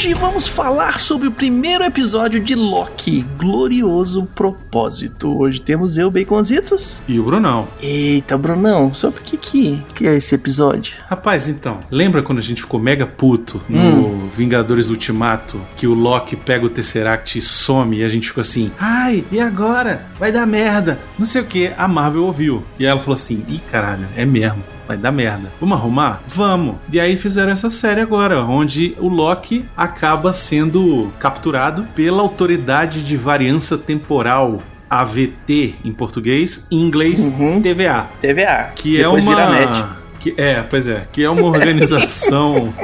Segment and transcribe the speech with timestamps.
[0.00, 5.38] Hoje vamos falar sobre o primeiro episódio de Loki, Glorioso Propósito.
[5.38, 7.02] Hoje temos eu, Baconzitos.
[7.06, 7.68] E o Brunão.
[7.82, 10.94] Eita, Brunão, sobre o que, que, que é esse episódio?
[11.06, 14.28] Rapaz, então, lembra quando a gente ficou mega puto no Hum.
[14.34, 18.72] Vingadores Ultimato, que o Loki pega o Tesseract e some e a gente ficou assim,
[18.78, 20.06] ai, e agora?
[20.18, 21.74] Vai dar merda, não sei o que.
[21.76, 22.64] A Marvel ouviu.
[22.78, 24.64] E ela falou assim, ih, caralho, é mesmo.
[24.90, 25.52] Vai dar merda.
[25.60, 26.20] Vamos arrumar?
[26.26, 26.74] Vamos.
[26.92, 33.16] E aí fizeram essa série agora, onde o Loki acaba sendo capturado pela autoridade de
[33.16, 37.62] variância temporal, AVT em português, em inglês Uhum.
[37.62, 38.08] TVA.
[38.20, 38.70] TVA.
[38.74, 39.96] Que Depois é uma.
[40.18, 41.06] Que, é, pois é.
[41.12, 42.74] Que é uma organização.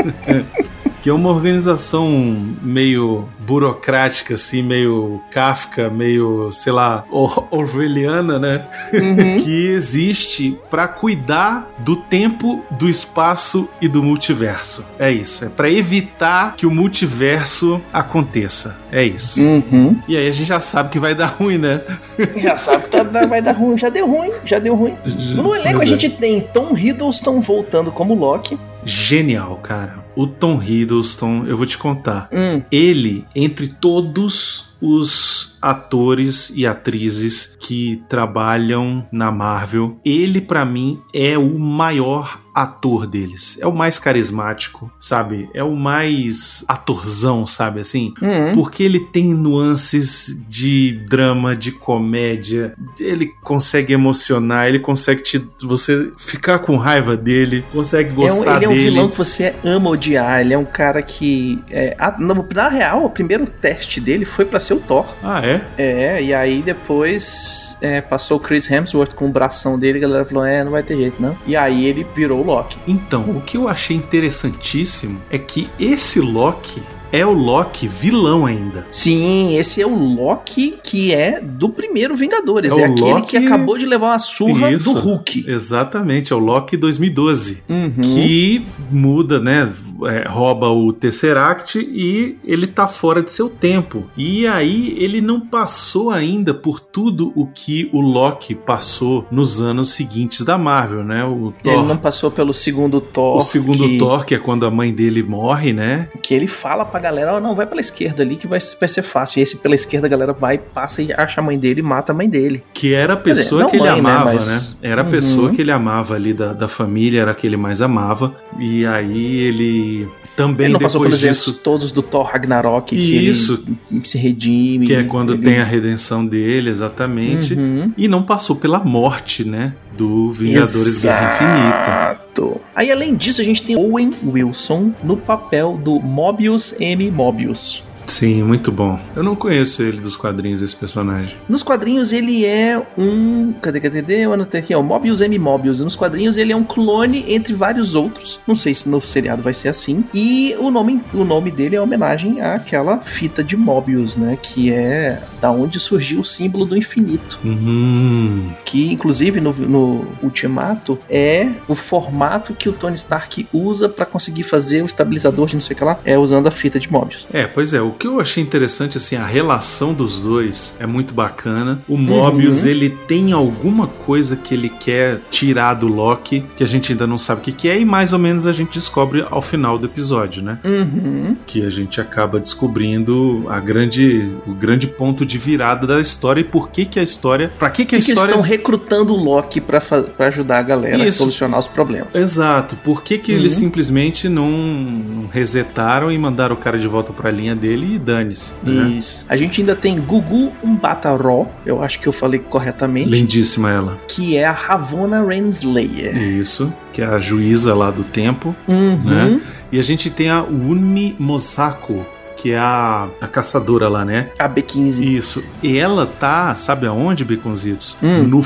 [1.07, 8.65] Que é uma organização meio burocrática, assim, meio Kafka, meio, sei lá, or orwelliana, né?
[8.93, 9.37] Uhum.
[9.39, 14.85] que existe para cuidar do tempo, do espaço e do multiverso.
[14.99, 15.45] É isso.
[15.45, 18.77] É para evitar que o multiverso aconteça.
[18.91, 19.41] É isso.
[19.41, 20.01] Uhum.
[20.09, 21.83] E aí a gente já sabe que vai dar ruim, né?
[22.37, 23.79] Já sabe que tá- vai dar ruim.
[23.79, 24.97] Já deu ruim, já deu ruim.
[25.37, 25.87] No elenco a é.
[25.87, 28.59] gente tem Tom Hiddleston voltando como Loki.
[28.85, 30.06] Genial, cara.
[30.17, 32.29] O Tom Hiddleston, eu vou te contar.
[32.33, 32.63] Hum.
[32.73, 41.37] Ele, entre todos os atores e atrizes que trabalham na Marvel, ele pra mim é
[41.37, 43.59] o maior ator deles.
[43.61, 45.51] É o mais carismático, sabe?
[45.53, 48.15] É o mais atorzão, sabe assim?
[48.23, 48.53] Hum.
[48.55, 56.11] Porque ele tem nuances de drama, de comédia, ele consegue emocionar, ele consegue te, você
[56.17, 58.85] ficar com raiva dele, consegue É um- gostar ele é um dele.
[58.91, 60.41] vilão que você ama odiar.
[60.41, 61.59] Ele é um cara que.
[61.71, 65.07] É, a- na, na real, o primeiro teste dele foi pra ser o Thor.
[65.23, 65.63] Ah, é?
[65.79, 69.99] É, e aí depois é, passou o Chris Hemsworth com o bração dele.
[69.99, 71.37] A galera falou: é, não vai ter jeito não.
[71.47, 72.79] E aí ele virou o Loki.
[72.87, 76.83] Então, o que eu achei interessantíssimo é que esse Loki
[77.19, 78.87] é o Loki vilão ainda.
[78.91, 82.73] Sim, esse é o Loki que é do primeiro Vingadores.
[82.77, 84.93] É É, aquele Loki- que acabou de levar uma surra Isso.
[84.93, 85.45] do Hulk.
[85.49, 87.63] Exatamente, é o Loki 2012.
[87.69, 87.93] Uhum.
[88.03, 89.73] Que muda, né?
[90.05, 94.05] é, rouba o Tesseract e ele tá fora de seu tempo.
[94.15, 99.89] E aí ele não passou ainda por tudo o que o Loki passou nos anos
[99.89, 101.25] seguintes da Marvel, né?
[101.25, 101.73] O Thor.
[101.73, 103.39] Ele não passou pelo segundo Thor.
[103.39, 106.09] O segundo que, Thor, que é quando a mãe dele morre, né?
[106.23, 109.03] Que ele fala pra galera: ó, não, vai pela esquerda ali que vai, vai ser
[109.03, 109.39] fácil.
[109.41, 112.13] E esse pela esquerda a galera vai, passa e acha a mãe dele e mata
[112.13, 112.63] a mãe dele.
[112.73, 114.37] Que era a dizer, pessoa não que ele mãe, né, amava, né?
[114.39, 115.11] mas- Era a Uhum.
[115.11, 118.35] pessoa que ele amava ali da, da família, era a que ele mais amava.
[118.59, 121.55] E aí ele também ele não depois passou pelos disso.
[121.55, 122.95] todos do Thor Ragnarok.
[122.95, 123.65] Que Isso.
[123.91, 124.87] ele se redime.
[124.87, 127.55] Que é quando ele- tem a redenção dele, exatamente.
[127.55, 127.93] Uhum.
[127.97, 129.73] E não passou pela morte, né?
[129.97, 132.26] Do Vingadores Guerra Infinita.
[132.75, 137.11] Aí, além disso, a gente tem Owen Wilson no papel do Mobius M.
[137.11, 137.83] Mobius.
[138.07, 138.99] Sim, muito bom.
[139.15, 141.37] Eu não conheço ele dos quadrinhos, esse personagem.
[141.49, 143.53] Nos quadrinhos ele é um.
[143.61, 144.21] Cadê, cadê, cadê?
[144.21, 144.83] Eu anotei aqui, ó.
[144.83, 145.39] Mobius M.
[145.39, 145.81] Mobius.
[145.81, 148.41] Nos quadrinhos ele é um clone entre vários outros.
[148.47, 150.05] Não sei se no seriado vai ser assim.
[150.15, 154.37] E o nome, o nome dele é homenagem àquela fita de Mobius, né?
[154.41, 157.39] Que é da onde surgiu o símbolo do infinito.
[157.45, 164.07] Hum, Que, inclusive, no, no Ultimato é o formato que o Tony Stark usa pra
[164.07, 165.99] conseguir fazer o estabilizador de não sei o que lá.
[166.05, 167.27] É usando a fita de Mobius.
[167.33, 171.13] É, pois é, o que eu achei interessante, assim, a relação dos dois é muito
[171.15, 171.81] bacana.
[171.89, 172.71] O Mobius, Uhum.
[172.71, 177.19] ele tem alguma coisa que ele quer tirar do Loki, que a gente ainda não
[177.19, 179.87] sabe o que, que é, e mais ou menos a gente descobre ao final do
[179.87, 180.59] episódio, né?
[180.65, 181.37] Uhum.
[181.47, 186.45] Que a gente acaba descobrindo a grande, o grande ponto de virada da história e
[186.45, 189.13] por que que a história, pra que que a E que eles história estão recrutando
[189.13, 191.19] o Loki pra, pra ajudar a galera a Isso.
[191.19, 192.09] solucionar os problemas.
[192.15, 193.39] Exato, por que, que Uhum.
[193.39, 197.99] eles simplesmente não, não resetaram e mandaram o cara de volta pra linha dele e
[197.99, 198.89] dane-se, né?
[198.91, 199.25] Isso.
[199.29, 203.99] A gente ainda tem Gugu Umbataró, eu acho que eu falei corretamente, Lindíssima ela.
[204.09, 206.17] que é a Ravonna Renslayer.
[206.17, 208.55] Isso, que é a juíza lá do tempo.
[208.67, 208.97] Uhum.
[209.05, 209.41] Né?
[209.71, 212.05] E a gente tem a Unmi Mosako,
[212.37, 214.29] que é a, a caçadora lá, né?
[214.39, 215.03] A B15.
[215.03, 215.45] Isso.
[215.63, 217.99] E ela tá, sabe aonde, Beconzitos?
[218.03, 218.23] Hum.
[218.25, 218.43] No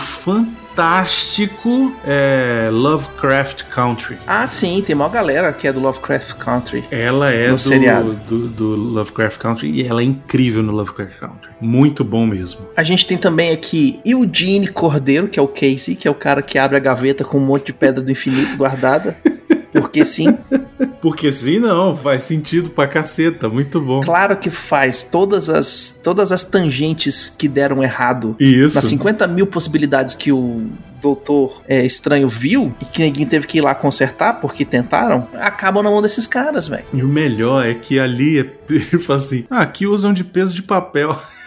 [0.70, 4.16] fantástico é, Lovecraft Country.
[4.26, 6.84] Ah, sim, tem uma galera que é do Lovecraft Country.
[6.90, 11.50] Ela é do, do, do Lovecraft Country e ela é incrível no Lovecraft Country.
[11.60, 12.68] Muito bom mesmo.
[12.76, 16.40] A gente tem também aqui Eugene Cordeiro, que é o Casey, que é o cara
[16.40, 19.16] que abre a gaveta com um monte de pedra do infinito guardada.
[19.72, 20.36] Porque sim.
[21.00, 24.00] Porque sim, não, faz sentido pra caceta, muito bom.
[24.00, 25.02] Claro que faz.
[25.02, 28.74] Todas as, todas as tangentes que deram errado Isso.
[28.74, 30.66] nas 50 mil possibilidades que o
[31.00, 35.82] Doutor é, Estranho viu e que ninguém teve que ir lá consertar porque tentaram, acabam
[35.82, 36.84] na mão desses caras, velho.
[36.92, 38.38] E o melhor é que ali
[38.68, 41.18] ele fala assim: ah, aqui usam de peso de papel.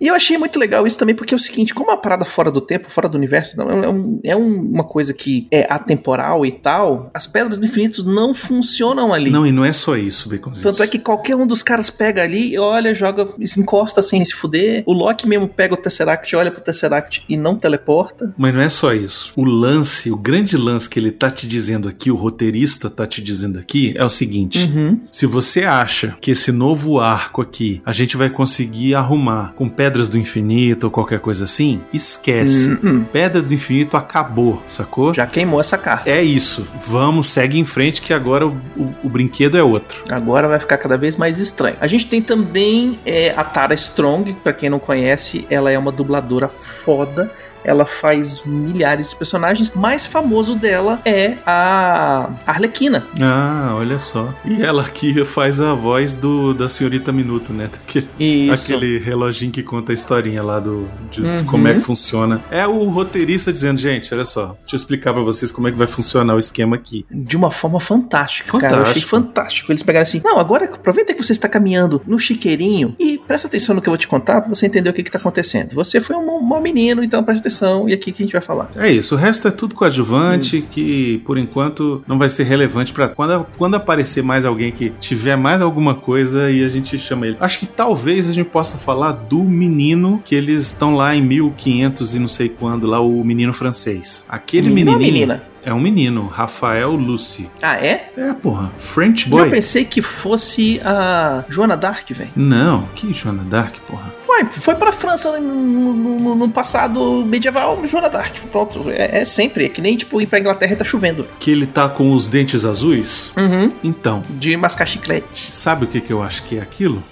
[0.00, 2.50] E eu achei muito legal isso também, porque é o seguinte, como a parada fora
[2.50, 6.44] do tempo, fora do universo, não, é, um- é um- uma coisa que é atemporal
[6.44, 9.30] e tal, as pedras do infinito não funcionam ali.
[9.30, 10.62] Não, e não é só isso, Baconzitos.
[10.76, 14.34] Tanto é que qualquer um dos caras pega ali, olha, joga, se encosta sem se
[14.34, 14.82] fuder.
[14.86, 18.32] O Loki mesmo pega o Tesseract, olha pro Tesseract e não teleporta.
[18.36, 19.32] Mas não é só isso.
[19.36, 23.22] O lance, o grande lance que ele tá te dizendo aqui, o roteirista tá te
[23.22, 25.00] dizendo aqui, é o seguinte: Uhum.
[25.10, 30.08] se você acha que esse novo arco aqui a gente vai conseguir arrumar com pedras
[30.08, 32.76] do infinito ou qualquer coisa assim, esquece.
[32.82, 35.14] Hum, Pedra do infinito acabou, sacou?
[35.14, 36.10] Já queimou essa carta.
[36.10, 36.66] É isso.
[36.84, 40.02] Vamos, segue em frente que agora o, o- o brinquedo é outro.
[40.10, 41.76] Agora vai ficar cada vez mais estranho.
[41.80, 45.92] A gente tem também é, a Tara Strong, pra quem não conhece, ela é uma
[45.92, 47.30] dubladora foda.
[47.64, 49.72] Ela faz milhares de personagens.
[49.74, 53.06] Mais famoso dela é a Arlequina.
[53.20, 54.32] Ah, olha só.
[54.44, 57.68] E ela aqui faz a voz do da senhorita Minuto, né?
[57.72, 58.52] Daquele, Isso.
[58.74, 61.44] aquele reloginho que conta a historinha lá do de Uhum.
[61.46, 62.40] como é que funciona.
[62.50, 65.78] É o roteirista dizendo, gente, olha só, deixa eu explicar pra vocês como é que
[65.78, 67.06] vai funcionar o esquema aqui.
[67.10, 68.74] De uma forma fantástica, cara.
[68.76, 69.10] Eu achei Fantástico.
[69.10, 69.72] fantástico.
[69.72, 73.74] Eles pegaram assim: não, agora aproveita que você está caminhando no chiqueirinho e presta atenção
[73.74, 75.74] no que eu vou te contar pra você entender o que, que tá acontecendo.
[75.74, 77.53] Você foi um mau menino, então presta atenção
[77.88, 78.68] e aqui que a gente vai falar.
[78.76, 80.62] É isso, o resto é tudo coadjuvante Hum.
[80.70, 85.36] que por enquanto não vai ser relevante pra quando quando aparecer mais alguém que tiver
[85.36, 87.36] mais alguma coisa e a gente chama ele.
[87.40, 92.14] Acho que talvez a gente possa falar do menino que eles estão lá em 1500
[92.14, 94.24] e não sei quando lá o menino francês.
[94.28, 95.42] Aquele Menino menininho menina?
[95.64, 97.50] É um menino, Rafael Lucy.
[97.62, 98.10] Ah, é?
[98.16, 99.50] É, porra, French Eu boy.
[99.50, 102.30] pensei que fosse a Joana Dark, velho.
[102.36, 104.12] Não, que Joana Dark, porra.
[104.28, 108.34] Ué, foi pra França no, no- no passado medieval, Joana Dark.
[108.50, 109.66] Pronto, é, é sempre.
[109.66, 111.26] É que nem tipo ir pra Inglaterra e tá chovendo.
[111.38, 113.32] Que ele tá com os dentes azuis?
[113.36, 113.70] Uhum.
[113.82, 115.52] Então, De mascar chiclete.
[115.52, 117.02] sabe o que que eu acho que é aquilo?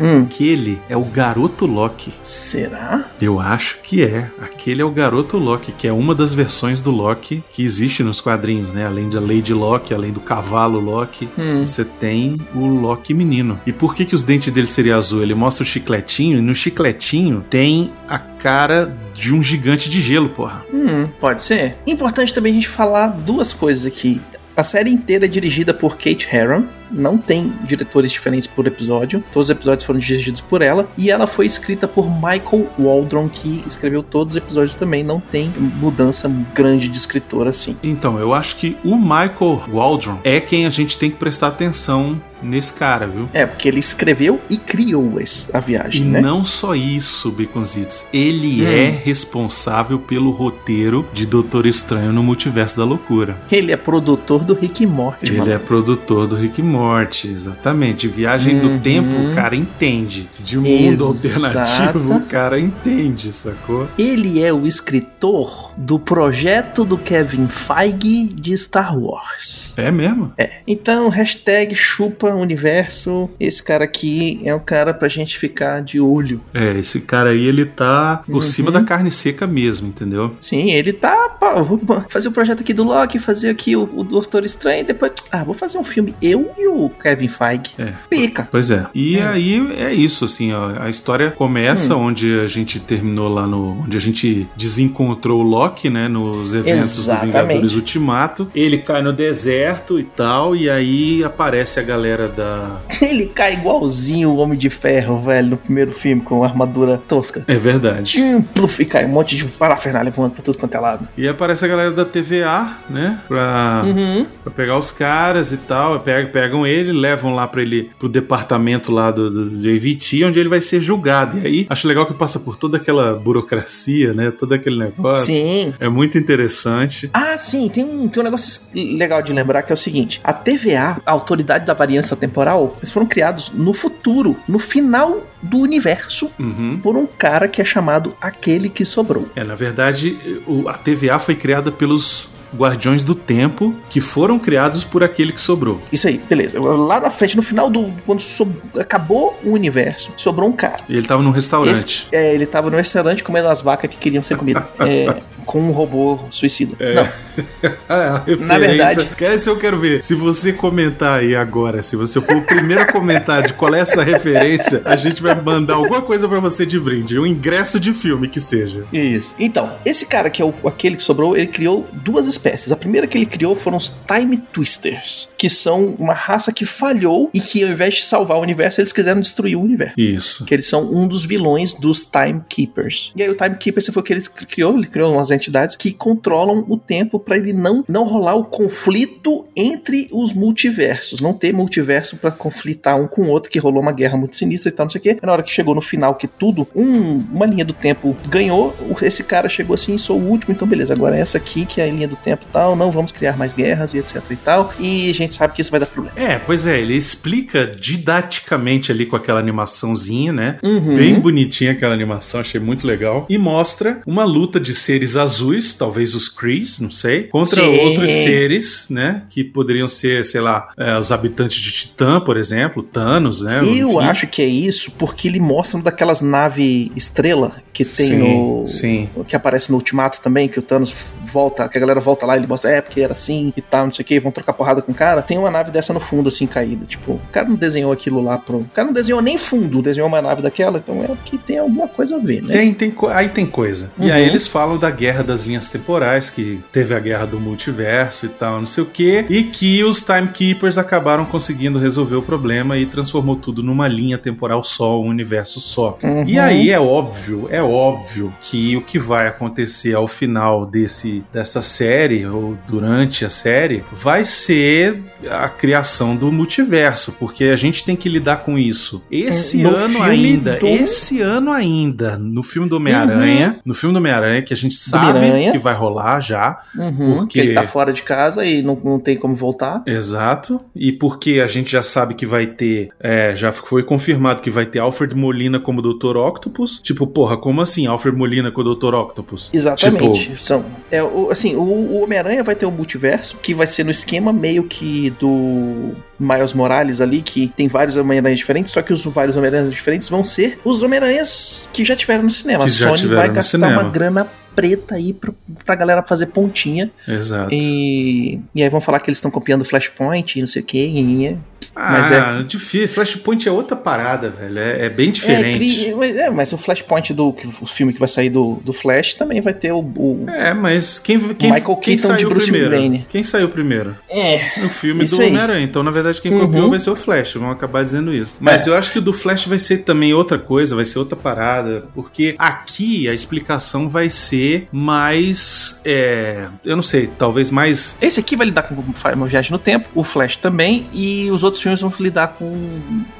[0.00, 0.22] Hum.
[0.22, 2.12] Aquele é o garoto Loki.
[2.22, 3.04] Será?
[3.20, 4.30] Eu acho que é.
[4.40, 8.20] Aquele é o garoto Loki, que é uma das versões do Loki que existe nos
[8.20, 8.86] quadrinhos, né?
[8.86, 11.66] Além da Lady Loki, além do cavalo Loki, Hum.
[11.66, 13.60] você tem o Loki menino.
[13.66, 15.22] E por que, que os dentes dele seriam azul?
[15.22, 20.28] Ele mostra o chicletinho e no chicletinho tem a cara de um gigante de gelo,
[20.28, 20.64] porra.
[20.72, 21.76] Hum, pode ser.
[21.86, 24.20] Importante também a gente falar duas coisas aqui.
[24.56, 29.46] A série inteira é dirigida por Kate Herron, não tem diretores diferentes por episódio, todos
[29.48, 34.02] os episódios foram dirigidos por ela, e ela foi escrita por Michael Waldron, que escreveu
[34.02, 35.50] todos os episódios também, não tem
[35.80, 37.76] mudança grande de escritor assim.
[37.82, 42.20] Então, eu acho que o Michael Waldron é quem a gente tem que prestar atenção
[42.42, 43.28] nesse cara, viu?
[43.32, 45.12] É, porque ele escreveu e criou
[45.54, 46.20] a E viagem, né?
[46.20, 48.04] não só isso, Baconzitos.
[48.12, 48.68] Ele Hum.
[48.68, 53.36] é responsável pelo roteiro de Doutor Estranho no Multiverso da Loucura.
[53.50, 55.52] Ele é produtor do Rick e Morty, Ele mano.
[55.52, 58.08] é produtor do Rick e Morty, exatamente.
[58.08, 58.76] Viagem Uhum.
[58.78, 60.28] do tempo, o cara entende.
[60.40, 61.38] De mundo Exata.
[61.38, 63.86] alternativo, o cara entende, sacou?
[63.96, 69.72] Ele é o escritor do projeto do Kevin Feige de Star Wars.
[69.76, 70.32] É mesmo?
[70.36, 70.58] É.
[70.66, 73.30] Então, hashtag chupa universo.
[73.38, 76.40] Esse cara aqui é um cara pra gente ficar de olho.
[76.52, 78.42] É, esse cara aí, ele tá por Uhum.
[78.42, 80.34] cima da carne seca mesmo, entendeu?
[80.40, 81.28] Sim, ele tá.
[81.28, 84.84] pá, vou fazer o projeto aqui do Loki, fazer aqui o, o Doutor Estranho e
[84.84, 85.12] depois.
[85.30, 86.14] Ah, vou fazer um filme.
[86.20, 87.74] Eu e o Kevin Feige.
[87.78, 87.92] É.
[88.08, 88.48] Pica.
[88.50, 88.86] Pois é.
[88.94, 89.26] E Hum.
[89.28, 90.72] aí é isso, assim, ó.
[90.80, 93.82] A história começa onde a gente terminou lá no.
[93.82, 96.08] onde a gente desencontrou o Loki, né?
[96.08, 97.32] Nos eventos Exatamente.
[97.32, 98.50] do Vingadores Ultimato.
[98.54, 100.54] Ele cai no deserto e tal.
[100.56, 102.80] E aí aparece a galera da.
[103.02, 107.44] Ele cai igualzinho o Homem de Ferro, velho, no primeiro filme, com armadura tosca.
[107.46, 108.20] É verdade.
[108.20, 111.08] Hum, pluf, e cai um monte de parafernália voando pra tudo quanto é lado.
[111.16, 113.18] E aparece a galera da TVA, né?
[113.28, 114.26] Pra, Uhum.
[114.42, 116.00] pra pegar os caras e tal.
[116.00, 120.38] Pegam, pegam ele, levam lá pra ele pro departamento lá do, do, do AVT, onde
[120.38, 121.38] ele vai ser julgado.
[121.38, 124.30] E aí acho legal que passa por toda aquela burocracia, né?
[124.30, 125.26] Todo aquele negócio.
[125.26, 125.72] Sim.
[125.80, 127.08] É muito interessante.
[127.14, 130.32] Ah, sim, tem um, tem um negócio legal de lembrar que é o seguinte: a
[130.32, 136.30] TVA, a Autoridade da Variância Temporal, eles foram criados no futuro, no final do universo,
[136.38, 136.78] Uhum.
[136.82, 139.28] por um cara que é chamado Aquele que Sobrou.
[139.34, 144.84] É, na verdade, o- a TVA foi criada pelos Guardiões do Tempo, que foram criados
[144.84, 145.80] por aquele que sobrou.
[145.92, 146.60] Isso aí, beleza.
[146.60, 147.92] Lá na frente, no final do.
[148.06, 150.80] Quando sob- acabou o universo, sobrou um cara.
[150.88, 152.06] E ele tava num restaurante.
[152.12, 154.62] É, ele tava no restaurante comendo as vacas que queriam ser comidas.
[154.80, 156.76] É, com um robô suicida.
[156.78, 156.94] É.
[156.94, 157.02] Não,
[157.88, 160.02] A referência- Na verdade- Essa eu quero ver.
[160.04, 163.80] Se você comentar aí agora, se você for o primeiro a comentar de qual é
[163.80, 167.18] essa referência, a gente vai mandar alguma coisa pra você de brinde.
[167.18, 168.84] Um ingresso de filme que seja.
[168.92, 169.34] Isso.
[169.38, 172.41] Então, esse cara que é o, aquele que sobrou, ele criou duas espécies.
[172.72, 177.30] A primeira que ele criou foram os Time Twisters, que são uma raça que falhou
[177.32, 179.94] e que ao invés de salvar o universo, eles quiseram destruir o universo.
[179.98, 180.44] Isso.
[180.44, 183.12] Que eles são um dos vilões dos Time Keepers.
[183.16, 185.92] E aí o Time Keeper, foi o que ele criou, ele criou umas entidades que
[185.92, 191.20] controlam o tempo pra ele não, não rolar o conflito entre os multiversos.
[191.20, 194.68] Não ter multiverso pra conflitar um com o outro, que rolou uma guerra muito sinistra
[194.70, 195.18] e tal, não sei o quê.
[195.22, 199.22] Na hora que chegou no final que tudo, um- uma linha do tempo ganhou, esse
[199.24, 201.86] cara chegou assim, sou o último, então beleza, agora é essa aqui que é a
[201.86, 204.72] linha do tempo e tal, não vamos criar mais guerras e etc e tal.
[204.78, 206.16] E a gente sabe que isso vai dar problema.
[206.18, 210.58] É, pois é, ele explica didaticamente ali com aquela animaçãozinha, né?
[210.62, 210.94] Uhum.
[210.94, 213.26] Bem bonitinha aquela animação, achei muito legal.
[213.28, 217.78] E mostra uma luta de seres azuis, talvez os Krees, não sei, contra Sim.
[217.78, 219.22] outros seres, né?
[219.28, 223.60] Que poderiam ser, sei lá, é, os habitantes de Titã, por exemplo, Thanos, né?
[223.62, 223.98] Eu Enfim.
[224.00, 228.66] acho que é isso porque ele mostra uma daquelas nave estrela que tem Sim, no.
[228.66, 229.08] sim.
[229.26, 232.40] Que aparece no Ultimato também, que o Thanos volta, que a galera volta lá e
[232.40, 234.82] ele mostra, é, porque era assim e tal, não sei o que, vão trocar porrada
[234.82, 235.22] com o cara.
[235.22, 236.84] Tem uma nave dessa no fundo, assim, caída.
[236.86, 238.58] Tipo, o cara não desenhou aquilo lá pro.
[238.58, 241.88] O cara não desenhou nem fundo, desenhou uma nave daquela, então é que tem alguma
[241.88, 242.52] coisa a ver, né?
[242.52, 243.92] Tem, tem, aí tem coisa.
[243.98, 244.12] E Uhum.
[244.12, 248.28] aí eles falam da guerra das linhas temporais, que teve a guerra do multiverso e
[248.28, 252.86] tal, não sei o quê, e que os Timekeepers acabaram conseguindo resolver o problema e
[252.86, 255.98] transformou tudo numa linha temporal só, um universo só.
[256.02, 256.24] Uhum.
[256.26, 261.62] E aí é óbvio, é óbvio que o que vai acontecer ao final desse dessa
[261.62, 267.94] série ou durante a série vai ser a criação do multiverso, porque a gente tem
[267.96, 269.04] que lidar com isso.
[269.10, 273.98] Esse No ano ainda, do- esse ano ainda, no filme do Homem-Aranha, no filme do
[273.98, 275.20] Homem-Aranha que a gente sabe
[275.52, 278.98] que vai rolar já, Uhum, Porque- que ele tá fora de casa e não, não
[278.98, 279.82] tem como voltar.
[279.86, 280.60] Exato.
[280.74, 282.90] E porque a gente já sabe que vai ter.
[283.00, 286.16] é, já foi confirmado que vai ter Alfred Molina como Dr.
[286.16, 286.78] Octopus.
[286.82, 288.94] Tipo, porra, como assim Alfred Molina com o Dr.
[288.94, 289.50] Octopus?
[289.52, 290.22] Exatamente.
[290.24, 293.90] Tipo, São, é, assim, o, o Homem-Aranha vai ter um multiverso, que vai ser no
[293.90, 299.04] esquema meio que do Miles Morales ali, que tem vários Homem-Aranhas diferentes, só que os
[299.04, 302.64] vários Homem-Aranhas diferentes vão ser os Homem-Aranhas que já tiveram no cinema.
[302.64, 303.82] Que a Sony vai gastar cinema.
[303.82, 305.32] uma grana preta aí pra,
[305.66, 306.90] pra galera fazer pontinha.
[307.06, 307.52] Exato.
[307.52, 311.36] E, e aí vão falar que eles estão copiando Flashpoint e não sei o que.
[311.74, 312.88] Ah, mas difícil.
[312.88, 314.58] Flashpoint é outra parada, velho.
[314.58, 315.58] É, é bem É, diferente.
[315.84, 317.28] cri- mas- é, mas o Flashpoint do
[317.60, 319.78] o filme que vai sair do, do Flash também vai ter o.
[319.80, 322.70] o- É, mas quem, quem, Michael quem Keaton saiu primeiro?
[322.70, 323.06] Wayne.
[323.08, 323.96] Quem saiu primeiro?
[324.10, 325.16] É, O filme do.
[325.16, 325.64] Homem-Aranha.
[325.64, 326.40] Então, na verdade, quem Uhum.
[326.46, 327.34] copiou vai ser o Flash.
[327.34, 328.36] Vão acabar dizendo isso.
[328.40, 328.70] Mas É.
[328.70, 331.84] eu acho que o do Flash vai ser também outra coisa, vai ser outra parada.
[331.94, 335.80] Porque aqui a explicação vai ser mais.
[335.84, 337.96] é, eu não sei, talvez mais.
[338.00, 338.74] Esse aqui vai lidar com
[339.14, 342.52] uma viagem no tempo, o Flash também, e os outros filmes vão lidar com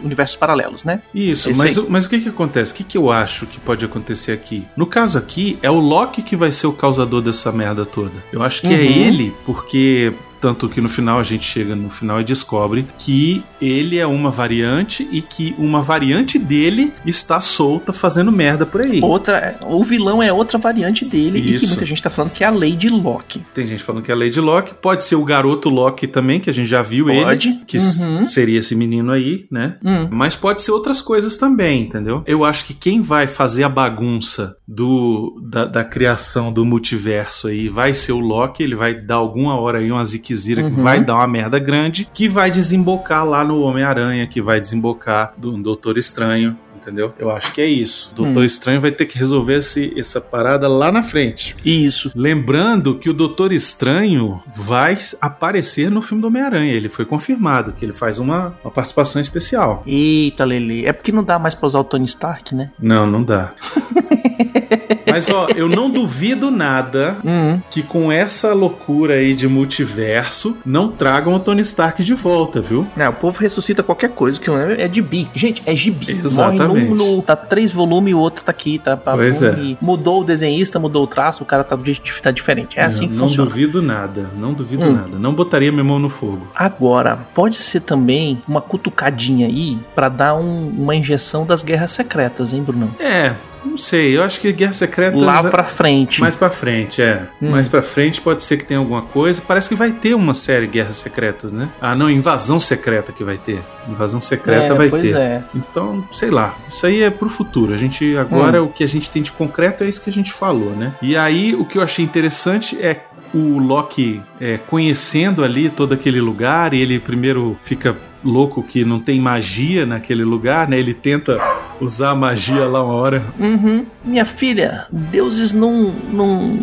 [0.03, 1.01] universos paralelos, né?
[1.15, 1.85] Isso, É isso mas, aí.
[1.89, 2.73] mas o que que acontece?
[2.73, 4.67] O que que eu acho que pode acontecer aqui?
[4.77, 8.13] No caso aqui, é o Loki que vai ser o causador dessa merda toda.
[8.33, 8.77] Eu acho que é Uhum.
[9.07, 10.13] ele, porque.
[10.43, 14.29] Tanto que no final a gente chega no final e descobre que ele é uma
[14.29, 19.01] variante e que uma variante dele está solta fazendo merda por aí.
[19.01, 21.69] Outra, o vilão é outra variante dele, e que Isso.
[21.69, 23.41] muita gente tá falando que é a Lady Locke.
[23.55, 24.75] Tem gente falando que é a Lady Locke.
[24.75, 27.49] Pode ser o garoto Locke também, que a gente já viu Pode.
[27.49, 27.61] ele.
[27.65, 28.27] Que Uhum.
[28.27, 29.77] seria esse menino aí, né?
[29.85, 30.09] Hum.
[30.11, 32.25] Mas pode ser outras coisas também, entendeu?
[32.27, 37.69] Eu acho que quem vai fazer a bagunça do da, da criação do multiverso aí
[37.69, 38.63] vai ser o Loki.
[38.65, 40.32] Ele vai dar alguma hora aí uma ziquezira
[40.63, 40.83] que Uhum.
[40.83, 45.53] vai dar uma merda grande, que vai desembocar lá no Homem-Aranha, que vai desembocar do
[45.63, 46.57] Doutor Estranho.
[46.77, 47.15] Entendeu?
[47.17, 48.11] Eu acho que é isso.
[48.11, 48.45] O Doutor Hum.
[48.45, 51.55] Estranho vai ter que resolver esse, essa parada lá na frente.
[51.65, 52.11] Isso.
[52.13, 56.73] Lembrando que o Doutor Estranho vai aparecer no filme do Homem-Aranha.
[56.73, 59.85] Ele foi confirmado que ele faz uma, uma participação especial.
[59.87, 60.85] Eita, Lele.
[60.85, 62.73] É porque não dá mais pra usar o Tony Stark, né?
[62.81, 63.53] Não, não dá.
[65.07, 67.61] Mas ó, eu não duvido nada Hum.
[67.71, 72.87] que com essa loucura aí de multiverso não tragam o Tony Stark de volta, viu?
[72.97, 75.29] Não, o povo ressuscita qualquer coisa, que é de bi.
[75.35, 76.13] Gente, é gibi.
[76.25, 76.69] Exatamente.
[76.69, 79.55] Morre num no, tá três volumes e o outro tá aqui, tá pra Pois é.
[79.59, 81.77] e Mudou o desenhista, mudou o traço, o cara tá,
[82.23, 82.79] tá diferente.
[82.79, 83.49] É assim que não funciona.
[83.49, 84.93] duvido nada, não duvido Hum.
[84.93, 85.19] nada.
[85.19, 86.47] Não botaria minha mão no fogo.
[86.55, 92.53] Agora, pode ser também uma cutucadinha aí pra dar um- uma injeção das guerras secretas,
[92.53, 92.91] hein, Brunão?
[92.99, 95.23] É, Não sei, eu acho que Guerra Secretas.
[95.23, 96.21] Lá pra frente.
[96.21, 97.27] Mais pra frente, é.
[97.41, 97.51] Hum.
[97.51, 99.41] Mais pra frente pode ser que tenha alguma coisa.
[99.47, 101.69] Parece que vai ter uma série Guerras Secretas, né?
[101.81, 103.61] Ah, não, Invasão Secreta que vai ter.
[103.89, 105.17] Invasão Secreta É, vai pois ter.
[105.17, 105.43] é.
[105.55, 106.55] Então, sei lá.
[106.69, 107.73] Isso aí é pro futuro.
[107.73, 108.67] A gente agora Hum.
[108.67, 110.95] o que a gente tem de concreto é isso que a gente falou, né?
[111.01, 113.01] E aí o que eu achei interessante é
[113.35, 119.01] o Loki é, conhecendo ali todo aquele lugar e ele primeiro fica louco que não
[119.01, 120.79] tem magia naquele lugar, né?
[120.79, 121.41] Ele tenta
[121.83, 123.23] usar a magia lá uma hora.
[123.39, 123.85] Uhum.
[124.05, 126.59] Minha filha, deuses não, não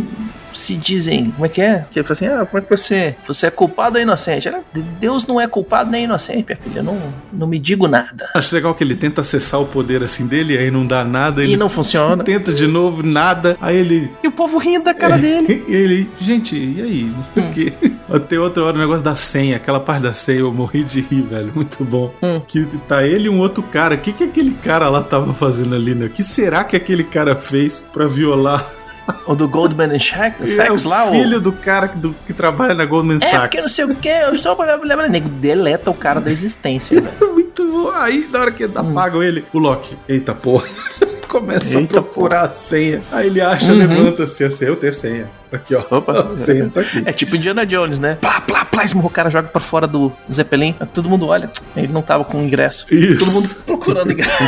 [0.53, 1.31] se dizem.
[1.31, 1.85] Como é que é?
[1.91, 3.15] Que ele fala assim: ah, como é que você.
[3.27, 4.47] Você é culpado ou inocente?
[4.47, 4.61] Ela,
[4.99, 6.79] Deus não é culpado nem inocente, minha filha.
[6.79, 6.99] Eu não,
[7.31, 8.29] não me digo nada.
[8.35, 11.53] Acho legal que ele tenta acessar o poder assim dele, aí não dá nada, ele
[11.53, 12.23] E não funciona.
[12.23, 15.59] tenta de novo, nada, aí ele E o povo rindo da cara dele.
[15.69, 17.03] E ele, gente, e aí?
[17.03, 17.73] Não sei o quê.
[18.09, 21.21] Até outra hora o negócio da senha, aquela parte da senha, eu morri de rir,
[21.21, 21.51] velho.
[21.53, 22.11] Muito bom.
[22.23, 22.41] Hum.
[22.47, 23.95] Que tá ele e um outro cara.
[23.95, 26.07] O que, que aquele cara lá tava fazendo ali, né?
[26.07, 28.78] O que será que aquele cara fez pra violar?
[29.25, 31.11] O do Goldman Sachs, é lá, o.
[31.11, 33.39] filho do cara que, do- que trabalha na Goldman É, Sachs.
[33.41, 35.07] porque não sei o que, eu só lembra.
[35.07, 37.33] Nego, deleta o cara da existência, velho.
[37.33, 37.91] Muito bom.
[37.91, 40.65] Aí, na hora que apagam ele, o Loki, eita porra.
[41.29, 41.81] Começa Hum.
[41.81, 43.03] Eita a procurar a senha.
[43.11, 43.77] Aí ele acha, Uhum.
[43.77, 45.29] levanta-se assim, eu tenho senha.
[45.51, 45.83] Aqui, ó.
[45.91, 46.21] Opa.
[46.27, 47.03] A senha tá aqui.
[47.05, 48.17] É tipo Indiana Jones, né?
[48.19, 50.73] Plá, plá, plá, esmurra o cara, joga pra fora do Zeppelin.
[50.91, 52.85] Todo mundo olha, ele não tava com ingresso.
[52.91, 53.19] Isso.
[53.25, 54.43] Todo mundo procurando ingresso.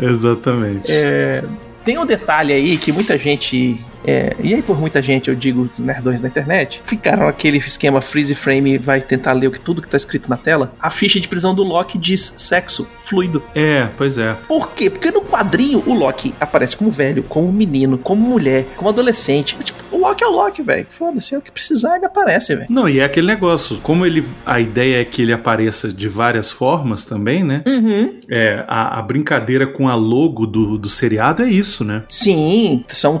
[0.00, 0.86] É, exatamente.
[0.90, 1.44] É,
[1.84, 3.84] tem um detalhe aí que muita gente.
[4.04, 8.00] É, e aí, por muita gente, eu digo os nerdões da internet, ficaram aquele esquema
[8.00, 10.72] freeze frame vai tentar ler o que tudo que tá escrito na tela.
[10.80, 13.42] A ficha de prisão do Loki diz sexo fluido.
[13.54, 14.36] É, pois é.
[14.48, 14.88] Por quê?
[14.88, 19.56] Porque no quadrinho o Loki aparece como velho, como menino, como mulher, como adolescente.
[19.62, 20.86] Tipo, o Loki é o Loki, velho.
[20.90, 22.66] Foda-se, é o que precisar, ele aparece, velho.
[22.70, 26.50] Não, e é aquele negócio, como ele a ideia é que ele apareça de várias
[26.50, 27.62] formas também, né?
[27.66, 28.18] Uhum.
[28.30, 32.02] É, a, a brincadeira com a logo do, do seriado é isso, né?
[32.08, 33.18] Sim, são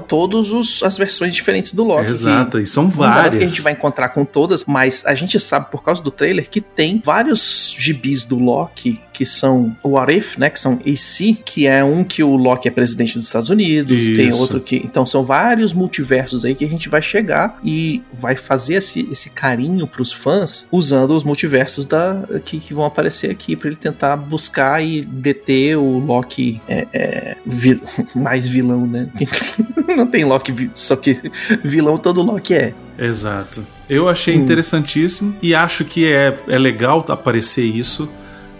[0.78, 2.10] todas as versões diferentes do Loki.
[2.10, 3.38] Exato, e são várias.
[3.38, 6.48] que a gente vai encontrar com todas, mas a gente sabe por causa do trailer
[6.48, 10.50] que tem vários gibis do Loki que são o What If, né?
[10.50, 14.28] Que são AC, que é um que o Loki é presidente dos Estados Unidos, tem
[14.28, 14.40] Isso.
[14.40, 14.76] outro que.
[14.76, 19.30] Então são vários multiversos aí que a gente vai chegar e vai fazer esse, esse
[19.30, 24.16] carinho pros fãs usando os multiversos da, que, que vão aparecer aqui pra ele tentar
[24.16, 27.36] buscar e deter o Loki é, é,
[28.14, 29.08] mais vilão, né?
[29.96, 31.20] Não tem Loki, só que
[31.64, 32.74] vilão todo Loki é.
[32.98, 33.66] Exato.
[33.88, 34.42] Eu achei Hum.
[34.42, 38.08] interessantíssimo e acho que é, é legal aparecer isso,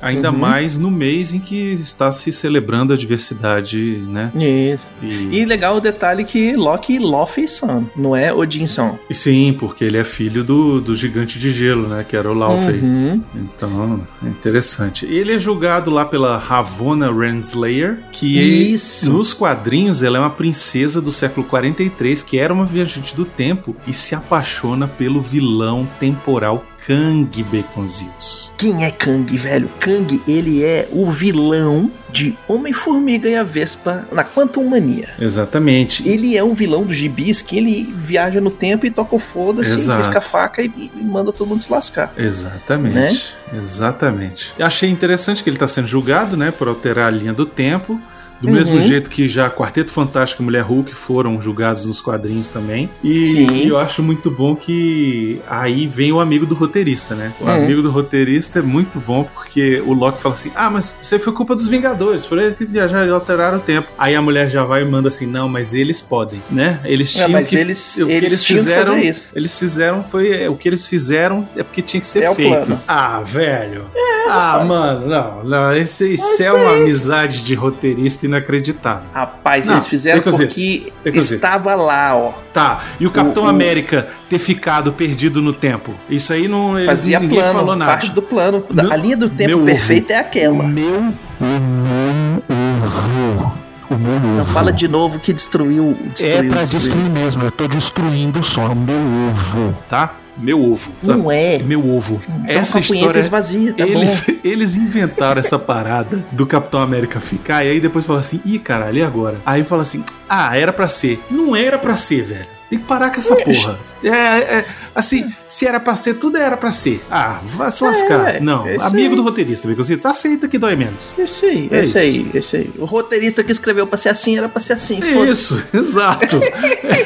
[0.02, 0.38] ainda Uhum.
[0.38, 4.30] mais no mês em que está se celebrando a diversidade, né?
[4.34, 4.86] Isso.
[5.02, 8.98] E, E legal o detalhe que Loki Loki-san, não é Odin-san.
[9.08, 12.04] e sim, porque ele é filho do, do gigante de gelo, né?
[12.06, 12.80] Que era o Laufey.
[12.80, 13.22] Uhum.
[13.34, 15.06] Então, é interessante.
[15.06, 18.38] Ele é julgado lá pela Ravonna Renslayer, que
[18.72, 19.10] Isso.
[19.10, 23.76] nos quadrinhos ela é uma princesa do século 43, que era uma viajante do tempo
[23.86, 28.52] e se apaixona pelo vilão temporal Kang Baconzitos.
[28.58, 29.70] Quem é Kang, velho?
[29.78, 35.08] Kang, ele é o vilão de Homem-Formiga e a Vespa na Quantum Mania.
[35.18, 36.06] Exatamente.
[36.08, 39.74] Ele é um vilão do gibis que ele viaja no tempo e toca o foda-se,
[39.74, 42.12] risca a faca e, e manda todo mundo se lascar.
[42.16, 42.94] Exatamente.
[42.94, 43.58] Né?
[43.58, 44.52] Exatamente.
[44.58, 48.00] Eu achei interessante que ele está sendo julgado, né, por alterar a linha do tempo.
[48.42, 48.54] Do Uhum.
[48.54, 52.90] mesmo jeito que já Quarteto Fantástico e Mulher Hulk foram julgados nos quadrinhos também.
[53.02, 53.66] E Sim.
[53.68, 57.32] eu acho muito bom que aí vem o amigo do roteirista, né?
[57.40, 57.50] O Uhum.
[57.52, 61.32] amigo do roteirista é muito bom porque o Loki fala assim: Ah, mas aí foi
[61.32, 63.88] culpa dos Vingadores, foram eles que viajaram e alteraram o tempo.
[63.96, 66.80] Aí a mulher já vai e manda assim: Não, mas eles podem, né?
[66.84, 67.56] Eles É, tinham mas que.
[67.56, 68.96] eles- o que eles eles fizeram.
[69.34, 70.32] Eles fizeram foi.
[70.32, 72.76] é, O que eles fizeram é porque tinha que ser É feito.
[72.88, 73.84] Ah, velho.
[74.28, 74.68] Ah, rapaz.
[74.68, 75.44] mano, não.
[75.44, 79.08] não isso isso é uma amizade de roteirista inacreditável.
[79.12, 82.32] Rapaz, Não, eles fizeram porque estava lá, ó.
[82.52, 85.92] Tá, e o Capitão o- América ter ficado perdido no tempo?
[86.08, 86.74] Isso aí não.
[86.76, 87.92] eles- Fazia ninguém plano, falou nada.
[87.92, 88.64] parte do plano.
[88.70, 89.64] Meu- a linha do tempo ovo.
[89.66, 90.62] perfeita é aquela.
[90.64, 90.94] meu,
[91.40, 92.42] o meu
[92.80, 93.52] ovo.
[93.90, 94.26] O meu ovo.
[94.38, 95.96] Não fala de novo que destruiu.
[96.00, 96.80] É destruiu pra destruiu.
[96.94, 98.96] destruir mesmo, eu tô destruindo só o meu
[99.28, 99.76] ovo.
[99.88, 100.14] Tá?
[100.36, 100.92] Meu ovo.
[100.98, 101.18] Sabe?
[101.18, 101.58] Não é.
[101.58, 102.20] Meu ovo.
[102.28, 103.18] Então, Essa história.
[103.18, 104.32] esvazia, tá eles, bom?
[104.42, 108.98] eles inventaram essa parada do Capitão América ficar, e aí depois fala assim: ih, caralho,
[108.98, 109.40] e agora?
[109.44, 111.22] Aí fala assim: ah, era pra ser.
[111.30, 112.46] Não era pra ser, velho.
[112.70, 113.78] Tem que parar com essa porra.
[114.02, 114.64] É, é,
[114.94, 117.04] assim, se era pra ser, tudo era pra ser.
[117.10, 118.36] Ah, vai se lascar.
[118.36, 119.16] É, não, é amigo aí.
[119.16, 121.14] do roteirista, Baconzitos, aceita que dói menos.
[121.18, 121.98] Esse aí, É esse isso.
[121.98, 122.72] aí, esse aí.
[122.78, 124.98] O roteirista que escreveu pra ser assim era pra ser assim.
[125.28, 126.40] Isso, exato.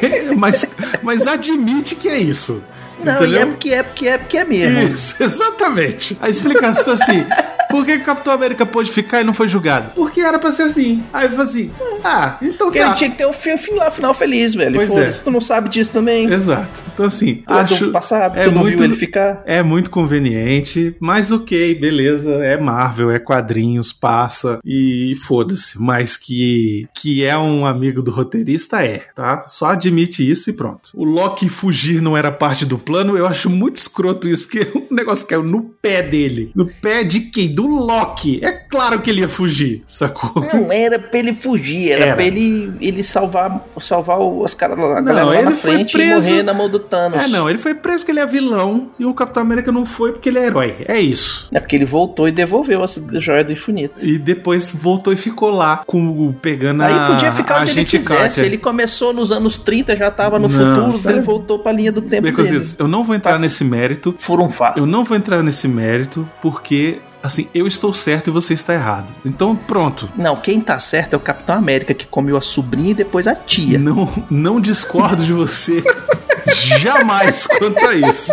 [0.03, 2.63] É, mas, mas admite que é isso.
[2.99, 3.41] Não, e entendeu?
[3.43, 4.95] é porque é porque é porque é mesmo.
[4.95, 6.17] Isso, exatamente.
[6.21, 7.27] A explicação assim.
[7.71, 9.91] Por que, que o Capitão América pôde ficar e não foi julgado?
[9.95, 11.03] Porque era pra ser assim.
[11.13, 11.71] Aí eu falei assim:
[12.05, 12.87] ah, então Porque tá.
[12.87, 14.75] ele tinha que ter um fi- fim lá, final feliz, velho.
[14.75, 15.25] Pois Foda-se, é.
[15.25, 16.31] Tu não sabe disso também.
[16.33, 16.83] Exato.
[16.95, 17.87] Então, assim, Tu é acho.
[17.87, 19.43] do passado, é tu não muito- viu ele ficar.
[19.47, 25.81] É muito conveniente, mas ok, beleza, é Marvel, é quadrinhos, passa e foda-se.
[25.81, 29.43] Mas que, que é um amigo do roteirista, é, tá?
[29.47, 30.91] Só admite isso e pronto.
[30.95, 34.95] O Loki fugir não era parte do plano, eu acho muito escroto isso, porque o
[34.95, 36.51] negócio caiu no pé dele.
[36.55, 37.55] No pé de quem?
[37.57, 38.41] Do Loki.
[38.45, 40.31] É claro que ele ia fugir, sacou?
[40.53, 42.15] Não era pra ele fugir, era, Era.
[42.15, 46.29] pra ele, ele salvar, salvar os caras lá, Não, lá ele na foi frente preso.
[46.29, 47.19] e morrer na mão do Thanos.
[47.19, 50.13] É, não, ele foi preso porque ele é vilão e o Capitão América não foi
[50.13, 50.77] porque ele é herói.
[50.87, 51.49] É isso.
[51.53, 52.87] É porque ele voltou e devolveu a
[53.19, 54.05] joia do infinito.
[54.05, 57.85] E depois voltou e ficou lá, com, pegando Aí a, podia ficar a onde ele
[57.87, 58.05] quisesse.
[58.07, 58.45] Carter.
[58.45, 61.91] Ele começou nos anos 30, já tava no Não, futuro, tá- ele voltou pra linha
[61.91, 62.61] do tempo dele.
[62.79, 63.39] Eu não vou entrar Tá.
[63.39, 64.15] nesse mérito.
[64.19, 64.75] Furunfá.
[64.77, 69.13] Eu não vou entrar nesse mérito porque, assim, eu estou certo e você está errado.
[69.25, 70.09] Então, pronto.
[70.17, 73.35] Não, quem tá certo é o Capitão América, que comeu a sobrinha e depois a
[73.35, 73.79] tia.
[73.79, 75.83] Não, não discordo de você
[76.81, 78.33] jamais quanto a isso.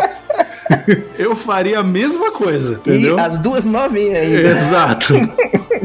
[1.17, 3.17] Eu faria a mesma coisa, entendeu?
[3.17, 4.49] E as duas novinhas ainda.
[4.49, 5.13] Exato.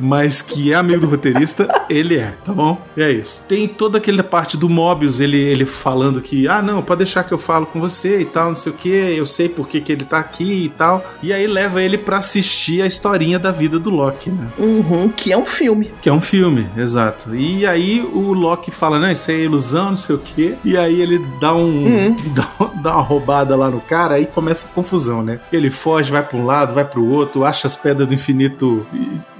[0.00, 2.80] Mas que é amigo do roteirista, ele é, tá bom?
[2.96, 3.46] E é isso.
[3.46, 7.32] Tem toda aquela parte do Mobius, ele, ele falando que, ah, não, pode deixar que
[7.32, 9.92] eu falo com você e tal, não sei o que, eu sei por que, que
[9.92, 11.04] ele tá aqui e tal.
[11.22, 14.48] E aí leva ele pra assistir a historinha da vida do Loki, né?
[14.58, 15.90] Uhum, que é um filme.
[16.00, 17.34] Que é um filme, exato.
[17.34, 20.54] E aí o Loki fala, não, isso é ilusão, não sei o quê.
[20.64, 21.84] E aí ele dá um.
[21.84, 22.16] Uhum.
[22.34, 22.48] Dá,
[22.82, 25.38] dá uma roubada lá no cara, aí começa a confusão, né?
[25.52, 28.84] Ele foge, vai pra um lado, vai pro outro, acha as pedras do infinito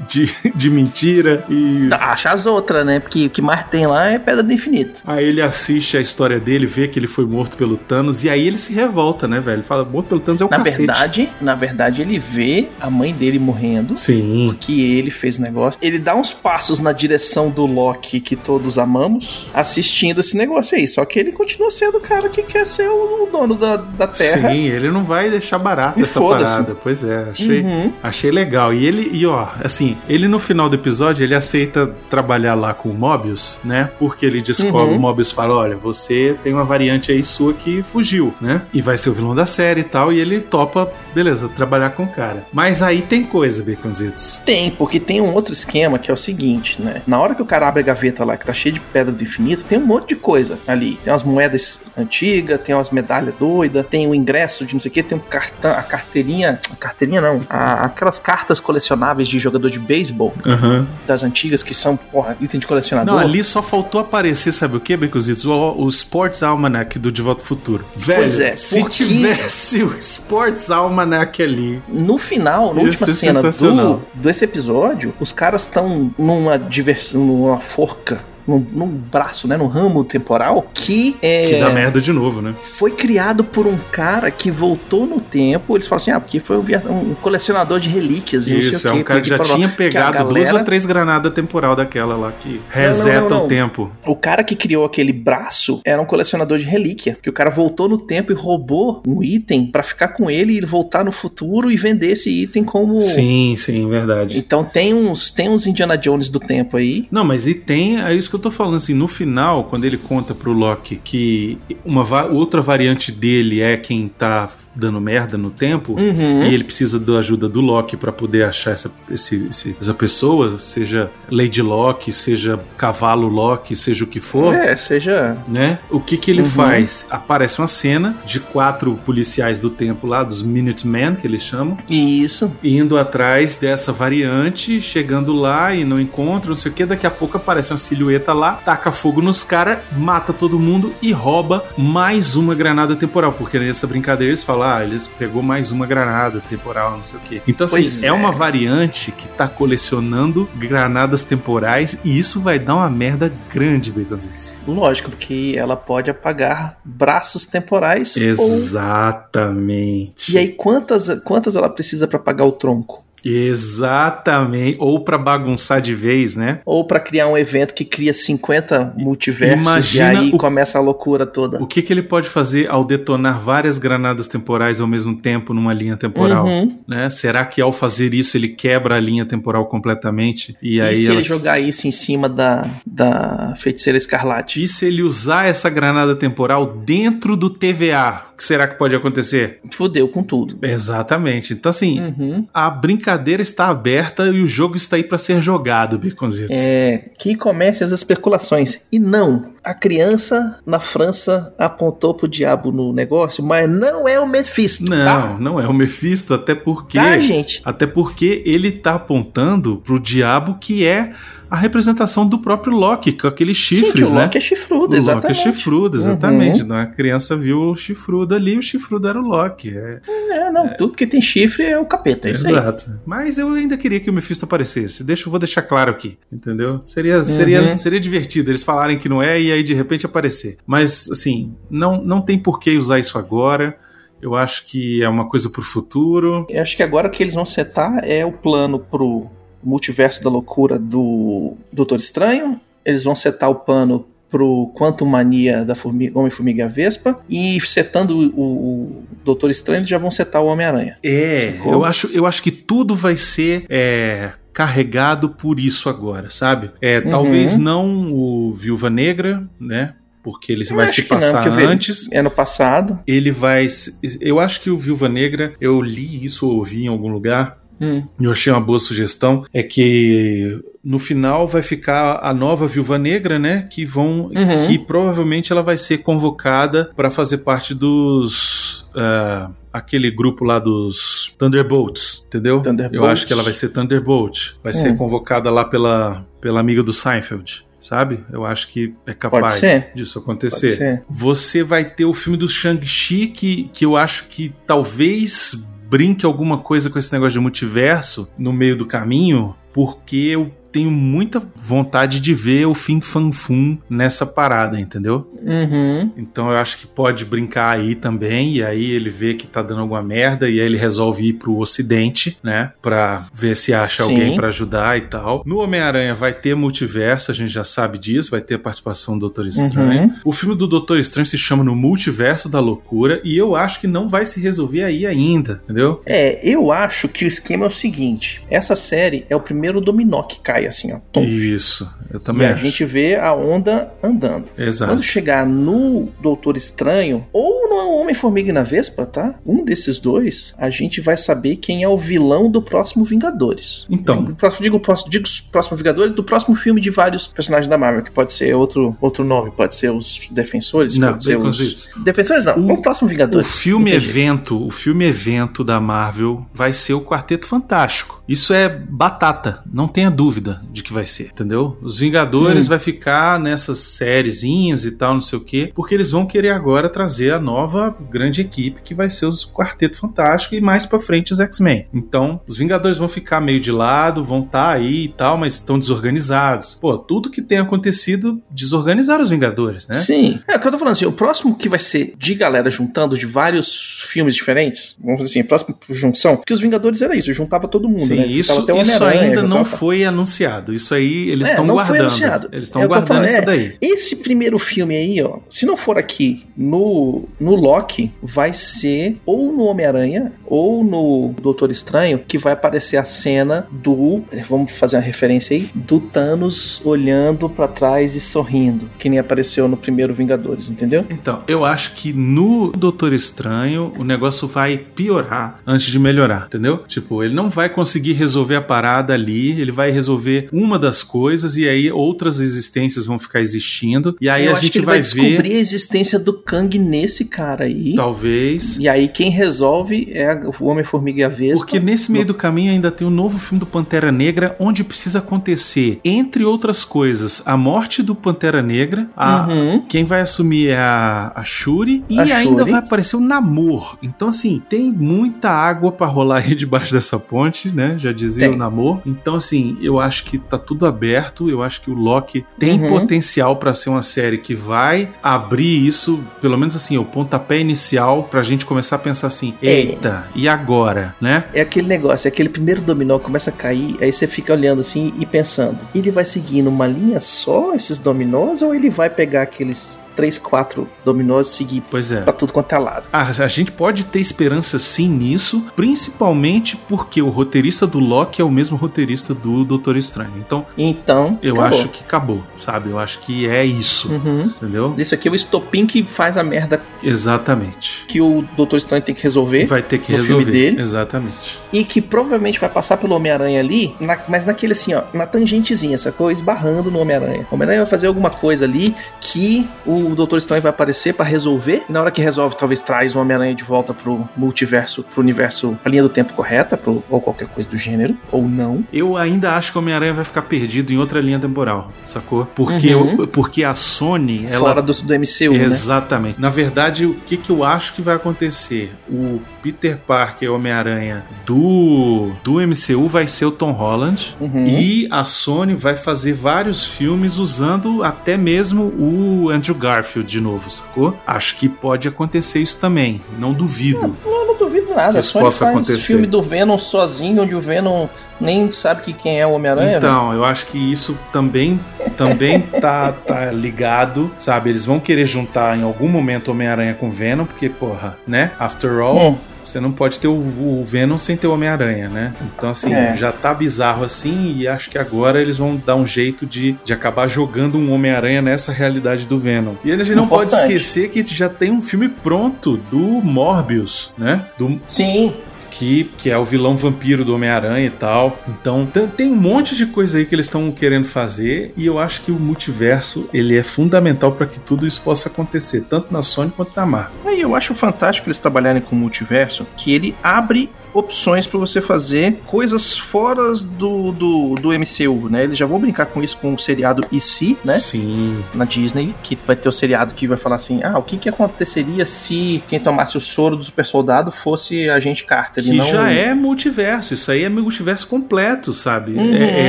[0.07, 1.89] de, de mentira e.
[1.93, 3.01] Acha as outras, né?
[3.01, 5.03] Porque o que mais tem lá é Pedra do Infinito.
[5.07, 8.47] Aí ele assiste a história dele, vê que ele foi morto pelo Thanos, e aí
[8.47, 9.57] ele se revolta, né, velho?
[9.57, 10.79] Ele fala, morto pelo Thanos é o Na cacete.
[10.79, 13.97] verdade, na verdade, ele vê a mãe dele morrendo.
[13.97, 14.55] Sim.
[14.61, 15.79] Que ele fez o negócio.
[15.81, 20.87] Ele dá uns passos na direção do Loki que todos amamos, assistindo esse negócio aí.
[20.87, 24.51] Só que ele continua sendo o cara que quer ser o dono da, da Terra.
[24.53, 26.75] Sim, ele não vai deixar barato E essa parada.
[26.83, 27.63] Pois é, achei.
[27.63, 27.93] Uhum.
[28.03, 28.73] Achei legal.
[28.73, 32.89] E ele, e ó, assim, ele no final do episódio, ele aceita trabalhar lá com
[32.91, 33.91] o Mobius, né?
[33.99, 34.97] Porque ele descobre, Uhum.
[34.97, 38.63] o Mobius fala: olha, você tem uma variante aí sua que fugiu, né?
[38.73, 40.13] E vai ser o vilão da série e tal.
[40.13, 42.47] E ele topa, beleza, trabalhar com o cara.
[42.53, 44.43] Mas aí tem coisa, Baconzitos.
[44.45, 47.03] Tem, porque tem um outro esquema que é o seguinte, né?
[47.07, 49.23] Na hora que o cara abre a gaveta lá, que tá cheio de pedra do
[49.23, 50.97] infinito, tem um monte de coisa ali.
[51.03, 54.95] Tem umas moedas antigas, tem umas medalhas doidas, tem o ingresso de não sei o
[54.95, 56.61] que, tem um cartão, a carteirinha.
[56.73, 57.45] A carteirinha não.
[57.49, 60.14] a- aquelas cartas colecionáveis de jogador de beisebol
[60.47, 60.87] Aham.
[61.07, 63.15] das antigas que são, porra, item de colecionador.
[63.15, 65.45] Não, ali só faltou aparecer, sabe o que, Baconzitos?
[65.47, 67.85] O, o Sports Almanac do De Volta ao Futuro.
[67.97, 73.43] Velho, Pois é, se porque- tivesse o Sports Almanac ali, No final, na última cena
[73.43, 78.23] do, desse episódio, os caras estão numa diversão, numa forca.
[78.47, 79.57] Num, num braço, né?
[79.57, 81.43] Num ramo temporal que é.
[81.45, 82.55] que dá merda de novo, né?
[82.61, 85.77] foi criado por um cara que voltou no tempo.
[85.77, 86.63] Eles falam assim: ah, porque foi um,
[87.11, 88.49] um colecionador de relíquias.
[88.49, 90.59] e não sei Isso, o é quê, um cara que já tinha pegado duas galera-
[90.59, 93.45] ou três granadas temporal daquela lá que reseta não, não.
[93.45, 93.91] o tempo.
[94.07, 97.17] O cara que criou aquele braço era um colecionador de relíquia.
[97.23, 100.61] Que o cara voltou no tempo e roubou um item pra ficar com ele e
[100.61, 103.01] voltar no futuro e vender esse item como.
[103.01, 104.39] Sim, sim, verdade.
[104.39, 107.07] Então tem uns, tem uns Indiana Jones do tempo aí.
[107.11, 109.97] Não, mas e tem, é isso que eu tô falando, assim, no final, quando ele
[109.97, 115.51] conta pro Loki que uma va- outra variante dele é quem tá dando merda no
[115.51, 116.43] tempo, Uhum.
[116.43, 120.59] e ele precisa da ajuda do Loki pra poder achar essa, esse- esse- essa pessoa,
[120.59, 125.37] seja Lady Loki, seja Cavalo Loki, seja o que for, É, seja.
[125.47, 125.79] né?
[125.89, 126.49] O que que ele Uhum.
[126.49, 127.07] faz?
[127.09, 132.51] Aparece uma cena de quatro policiais do tempo lá, dos Minutemen, que eles chamam, Isso.
[132.65, 137.11] indo atrás dessa variante, chegando lá e não encontra, não sei o que, daqui a
[137.13, 142.37] pouco aparece uma silhueta lá, taca fogo nos caras, mata todo mundo e rouba mais
[142.37, 146.93] uma granada temporal, porque nessa brincadeira eles falam, ah, eles pegou mais uma granada temporal,
[146.93, 147.43] não sei o que.
[147.47, 148.07] Então assim, Pois é.
[148.09, 148.13] é.
[148.13, 154.57] uma variante que tá colecionando granadas temporais e isso vai dar uma merda grande, Baconzitos.
[154.67, 158.17] Lógico, porque ela pode apagar braços temporais.
[158.17, 158.23] Ou...
[158.23, 160.35] Exatamente.
[160.35, 163.04] E aí, quantas, quantas ela precisa pra apagar o tronco?
[163.25, 164.77] Exatamente.
[164.81, 166.61] Ou pra bagunçar de vez, né?
[166.65, 170.81] Ou pra criar um evento que cria 50 multiversos Imagina e aí o- começa a
[170.81, 171.63] loucura toda.
[171.63, 175.73] O que, que ele pode fazer ao detonar várias granadas temporais ao mesmo tempo numa
[175.73, 176.47] linha temporal?
[176.47, 176.79] Uhum.
[176.87, 177.09] Né?
[177.11, 180.57] Será que ao fazer isso ele quebra a linha temporal completamente?
[180.63, 184.63] E, E, aí se elas- ele jogar isso em cima da, da feiticeira escarlate?
[184.63, 188.25] E se ele usar essa granada temporal dentro do TVA?
[188.37, 189.61] Que será que pode acontecer?
[189.73, 190.59] Fudeu com tudo.
[190.63, 191.53] Exatamente.
[191.53, 192.47] Então, assim, Uhum.
[192.53, 196.59] a brincadeira está aberta e o jogo está aí para ser jogado, Baconzitos.
[196.59, 198.87] É, que comece as especulações.
[198.91, 204.27] E não, a criança na França apontou pro diabo no negócio, mas não é o
[204.27, 205.37] Mephisto, Não, tá?
[205.39, 206.99] não é o Mephisto, até porque.
[206.99, 207.61] Tá, gente?
[207.65, 211.13] Até porque ele tá apontando pro diabo que é
[211.55, 214.25] a representação do próprio Loki, com aqueles Sim, chifres, que o né?
[214.25, 215.31] Loki é chifrudo, o Loki exatamente.
[215.31, 216.59] é chifrudo, exatamente.
[216.59, 216.65] Uhum.
[216.65, 219.71] Então a criança viu o chifrudo ali, o chifrudo era o Loki.
[219.77, 222.53] É, É, não, tudo que tem chifre é o capeta, é isso aí.
[222.53, 223.01] exato.
[223.07, 225.05] Mas eu ainda queria que o Mephisto aparecesse.
[225.05, 226.83] Deixa, eu vou deixar claro aqui, entendeu?
[226.83, 227.77] Seria, seria, Uhum.
[227.77, 230.57] seria divertido eles falarem que não é e aí de repente aparecer.
[230.67, 233.77] Mas, assim, não, não tem por que usar isso agora.
[234.21, 236.47] Eu acho que é uma coisa pro futuro.
[236.49, 239.27] Eu acho que agora o que eles vão setar é o plano pro
[239.65, 242.61] multiverso da loucura do Doutor Estranho.
[242.85, 247.21] Eles vão setar o plano pro Quantum Mania da Formi- Homem-Formiga Vespa.
[247.29, 250.99] E setando o, o Doutor Estranho, eles já vão setar o Homem-Aranha.
[251.03, 251.73] É, Sacou?
[251.73, 256.71] eu acho, eu acho que tudo vai ser é, carregado por isso agora, sabe?
[256.83, 257.11] É, Uhum.
[257.11, 259.95] Talvez não o Viúva Negra, né?
[260.23, 262.11] Porque ele Eu vai se não, passar vi- antes.
[262.11, 262.99] É no passado.
[263.07, 263.69] Ele vai.
[263.69, 267.59] se- Eu acho que o Viúva Negra, eu li isso ou ouvi em algum lugar.
[267.85, 268.07] Hum.
[268.21, 269.45] e Eu achei uma boa sugestão.
[269.53, 273.69] É que no final vai ficar a nova Viúva Negra, né?
[273.71, 274.27] Que vão.
[274.35, 274.67] Uhum.
[274.67, 278.87] Que provavelmente ela vai ser convocada para fazer parte dos.
[278.97, 282.61] ah, aquele grupo lá dos Thunderbolts, entendeu?
[282.63, 282.97] Thunderbolts.
[282.97, 284.53] Eu acho que ela vai ser Thunderbolt.
[284.63, 284.97] Vai ser Hum.
[284.97, 287.67] convocada lá pela, pela amiga do Seinfeld.
[287.81, 288.25] Sabe?
[288.33, 289.93] Eu acho que é capaz ser.
[289.95, 290.77] disso acontecer.
[290.79, 291.03] ser.
[291.11, 296.59] Você vai ter o filme do Shang-Chi, que, que eu acho que talvez brinque alguma
[296.59, 302.19] coisa com esse negócio de multiverso no meio do caminho, porque eu tenho muita vontade
[302.19, 305.31] de ver o Fim Fan Fum nessa parada, entendeu?
[305.41, 306.11] Uhum.
[306.17, 309.83] Então eu acho que pode brincar aí também, e aí ele vê que tá dando
[309.83, 312.73] alguma merda, e aí ele resolve ir pro ocidente, né?
[312.83, 314.15] Pra ver se acha Sim.
[314.15, 315.45] alguém pra ajudar e tal.
[315.47, 319.21] No Homem-Aranha vai ter multiverso, a gente já sabe disso, vai ter a participação do
[319.21, 320.03] Doutor Estranho.
[320.03, 320.15] Uhum.
[320.25, 323.87] O filme do Doutor Estranho se chama No Multiverso da Loucura, e eu acho que
[323.87, 326.03] não vai se resolver aí ainda, entendeu?
[326.05, 330.23] É, eu acho que o esquema é o seguinte: essa série é o primeiro dominó
[330.23, 331.21] que cai assim, ó.
[331.21, 332.63] Isso, eu E também a acho.
[332.65, 334.51] gente vê a onda andando.
[334.59, 334.93] Exato.
[334.93, 339.35] Quando chegar no Doutor Estranho ou no Homem-Formiga e na Vespa, tá?
[339.47, 343.87] Um desses dois, a gente vai saber quem é o vilão do próximo Vingadores.
[343.91, 344.27] Então.
[344.35, 348.11] Próximo, digo, próximo, digo próximo Vingadores, do próximo filme de vários personagens da Marvel, que
[348.11, 351.43] pode ser outro, outro nome, pode ser os Defensores, Não, pode ser os.
[351.43, 351.91] Baconzitos.
[352.05, 353.57] Defensores não, O- o próximo O Vingadores.
[353.57, 354.07] filme Entendi.
[354.09, 358.23] evento, o filme evento da Marvel vai ser o Quarteto Fantástico.
[358.29, 361.77] Isso é batata, não tenha dúvida de que vai ser, entendeu?
[361.83, 362.69] Os Vingadores Hum.
[362.71, 366.89] vai ficar nessas sériezinhas e tal, não sei o quê, porque eles vão querer agora
[366.89, 371.33] trazer a nova grande equipe que vai ser os Quarteto Fantástico e mais pra frente
[371.33, 371.87] os X-Men.
[371.93, 375.79] Então, os Vingadores vão ficar meio de lado, vão estar aí e tal, mas estão
[375.79, 376.77] desorganizados.
[376.81, 379.99] Pô, tudo que tem acontecido desorganizaram os Vingadores, né?
[379.99, 380.41] Sim.
[380.49, 383.17] É o que eu tô falando assim, o próximo que vai ser de galera juntando
[383.19, 387.33] de vários filmes diferentes, vamos dizer assim, a próxima junção, que os Vingadores era isso,
[387.33, 388.27] juntava todo mundo, Sim, né?
[388.27, 390.73] isso, Juntava até o isso ainda não foi anunciado.
[390.73, 392.01] Isso aí eles É, estão não foi guardando.
[392.09, 392.49] anunciado.
[392.53, 393.43] Eles É estão eu guardando isso é.
[393.43, 393.77] daí.
[393.81, 399.53] Esse primeiro filme aí, ó, se não for aqui no, no Loki, vai ser ou
[399.53, 405.03] no Homem-Aranha ou no Doutor Estranho que vai aparecer a cena do, vamos fazer uma
[405.03, 410.71] referência aí, do Thanos olhando pra trás e sorrindo, que nem apareceu no primeiro Vingadores,
[410.71, 411.05] entendeu?
[411.11, 416.79] Então, eu acho que no Doutor Estranho o negócio vai piorar antes de melhorar, entendeu?
[416.87, 421.57] Tipo, ele não vai conseguir resolver a parada ali, ele vai resolver uma das coisas
[421.57, 424.17] e aí outras existências vão ficar existindo.
[424.21, 427.65] E aí Eu a gente vai, vai ver, descobrir a existência do Kang nesse cara
[427.65, 427.95] aí.
[427.95, 428.79] talvez.
[428.79, 431.65] E aí quem resolve é o Homem-Formiga e a Vespa.
[431.65, 435.19] Porque nesse meio do caminho ainda tem um novo filme do Pantera Negra, onde precisa
[435.19, 439.83] acontecer, entre outras coisas, a morte do Pantera Negra, a, Uhum.
[439.89, 442.71] Quem vai assumir é a, a Shuri e A ainda Shuri.
[442.71, 443.99] vai aparecer o Namor.
[444.03, 447.97] Então, assim, tem muita água pra rolar aí debaixo dessa ponte, né?
[447.99, 448.55] Já dizia Tem.
[448.55, 449.01] o Namor.
[449.21, 451.49] Então, assim, eu acho que tá tudo aberto.
[451.49, 452.87] Eu acho que o Loki tem Uhum.
[452.89, 458.25] potencial pra ser uma série que vai abrir isso, pelo menos assim, o pontapé inicial
[458.25, 459.67] pra gente começar a pensar assim: É.
[459.71, 461.45] eita, e agora, né?
[461.55, 464.81] É aquele negócio, é aquele primeiro dominó que começa a cair, aí você fica olhando
[464.81, 469.43] assim e pensando, ele vai seguir numa linha só esses dominós ou ele vai pegar
[469.43, 472.21] aqueles três, quatro dominós seguir Pois é.
[472.23, 473.09] pra tudo quanto é lado.
[473.13, 478.45] A, a gente pode ter esperança sim nisso, principalmente porque o roteirista do Loki é
[478.45, 480.33] o mesmo roteirista do Doutor Estranho.
[480.39, 481.79] Então, Então, eu acabou.
[481.79, 482.91] acho que acabou, sabe?
[482.91, 484.51] Eu acho que é isso, Uhum.
[484.57, 484.95] entendeu?
[484.99, 488.05] Isso aqui é o estopim que faz a merda Exatamente.
[488.07, 489.65] que o Doutor Estranho tem que resolver.
[489.67, 490.45] Vai ter que resolver.
[490.53, 490.81] dele.
[490.81, 491.61] Exatamente.
[491.73, 495.97] E que provavelmente vai passar pelo Homem-Aranha ali, na- mas naquele assim, ó, na tangentezinha,
[495.97, 496.31] sacou?
[496.31, 497.47] Esbarrando no Homem-Aranha.
[497.51, 501.85] O Homem-Aranha vai fazer alguma coisa ali que o Doutor Estranho vai aparecer pra resolver.
[501.89, 505.79] E na hora que resolve, talvez traz o Homem-Aranha de volta pro multiverso, pro universo,
[505.83, 508.85] pra linha do tempo correta, pro, ou qualquer coisa do gênero, ou não.
[508.93, 512.47] Eu ainda acho que o Homem-Aranha vai ficar perdido em outra linha temporal, sacou?
[512.55, 513.21] Porque, Uhum.
[513.21, 515.65] eu- porque a Sony, ela Fora do, do MCU, né?
[515.65, 516.41] Exatamente.
[516.41, 518.93] Na verdade, o que, que eu acho que vai acontecer?
[519.09, 524.37] O Peter Parker Homem-Aranha do, do MCU vai ser o Tom Holland.
[524.41, 524.65] Uhum.
[524.67, 529.94] E a Sony vai fazer vários filmes usando até mesmo o Andrew Garfield
[530.25, 531.17] de novo, sacou?
[531.27, 533.21] Acho que pode acontecer isso também.
[533.39, 534.17] Não duvido.
[534.25, 535.13] Eu não duvido nada.
[535.15, 535.99] Que isso Sony possa faz acontecer.
[536.07, 538.07] filme do Venom sozinho, onde o Venom
[538.41, 539.99] nem sabe que quem é o Homem-Aranha.
[540.01, 540.13] velho.
[540.13, 541.79] Então, eu acho que isso também
[542.17, 544.71] também tá, tá ligado, sabe?
[544.71, 548.51] Eles vão querer juntar em algum momento Homem-Aranha com Venom, porque, porra, né?
[548.59, 549.39] After all, Hum.
[549.65, 552.35] Você não pode ter o, o Venom sem ter o Homem-Aranha, né?
[552.57, 553.15] Então, assim, É.
[553.15, 556.93] já tá bizarro assim, e acho que agora eles vão dar um jeito de, de
[556.93, 559.75] acabar jogando um Homem-Aranha nessa realidade do Venom.
[559.85, 560.73] E a gente não pode Importante.
[560.75, 564.45] esquecer que já tem um filme pronto do Morbius, né?
[564.59, 565.35] Do, Sim,
[565.77, 568.39] que, é o vilão vampiro do Homem-Aranha e tal.
[568.49, 572.23] Então, tem- um monte de coisa aí que eles estão querendo fazer e eu acho
[572.23, 576.53] que o multiverso, ele é fundamental para que tudo isso possa acontecer, tanto na Sony
[576.55, 577.17] quanto na Marvel.
[577.27, 581.81] Aí eu acho fantástico eles trabalharem com o multiverso, que ele abre opções pra você
[581.81, 585.45] fazer coisas fora do, do, do MCU, né?
[585.45, 587.77] Eles já vão brincar com isso com o seriado E se, né?
[587.79, 588.43] Sim.
[588.55, 591.29] Na Disney, que vai ter o seriado que vai falar assim: ah, o que, que
[591.29, 595.65] aconteceria se quem tomasse o soro do super soldado fosse a gente Carter?
[595.65, 599.13] e Que não já é multiverso, isso aí é multiverso completo, sabe?
[599.13, 599.35] Uhum.
[599.35, 599.69] É, é